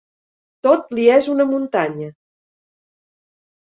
Tot 0.67 0.87
li 0.99 1.03
és 1.17 1.29
una 1.35 1.47
muntanya. 1.51 2.11